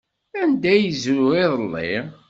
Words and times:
Anda 0.41 0.69
ay 0.73 0.81
yezrew 0.87 1.29
iḍelli? 1.43 1.95